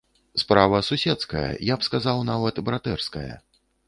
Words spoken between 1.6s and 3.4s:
я б сказаў, нават братэрская.